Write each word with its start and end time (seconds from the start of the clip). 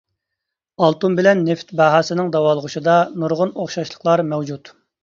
ئالتۇن 0.85 1.17
بىلەن 1.19 1.43
نېفىت 1.49 1.75
باھاسىنىڭ 1.83 2.35
داۋالغۇشىدا 2.37 2.99
نۇرغۇن 3.21 3.55
ئوخشاشلىقلار 3.57 4.31
مەۋجۇت. 4.35 4.79